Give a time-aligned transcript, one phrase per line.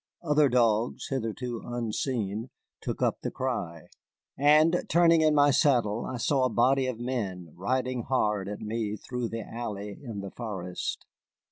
[0.23, 2.49] Other dogs, hitherto unseen,
[2.81, 3.89] took up the cry,
[4.35, 8.95] and turning in my saddle I saw a body of men riding hard at me
[8.97, 11.05] through the alley in the forest.